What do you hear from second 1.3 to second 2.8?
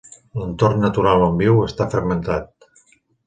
viu està fragmentat.